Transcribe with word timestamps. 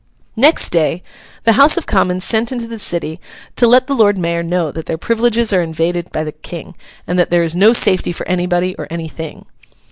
Next 0.35 0.71
day, 0.71 1.03
the 1.43 1.51
House 1.51 1.77
of 1.77 1.85
Commons 1.85 2.23
send 2.23 2.51
into 2.51 2.65
the 2.65 2.79
City 2.79 3.19
to 3.55 3.67
let 3.67 3.85
the 3.85 3.93
Lord 3.93 4.17
Mayor 4.17 4.41
know 4.41 4.71
that 4.71 4.87
their 4.87 4.97
privileges 4.97 5.53
are 5.53 5.61
invaded 5.61 6.11
by 6.11 6.23
the 6.23 6.31
King, 6.31 6.75
and 7.05 7.19
that 7.19 7.29
there 7.29 7.43
is 7.43 7.55
no 7.55 7.71
safety 7.71 8.11
for 8.11 8.27
anybody 8.27 8.75
or 8.79 8.87
anything. 8.89 9.45